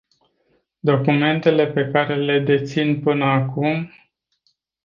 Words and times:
Documentele 0.79 1.67
pe 1.67 1.89
care 1.91 2.15
le 2.15 2.39
dețin 2.39 3.01
până 3.01 3.25
acum... 3.25 3.91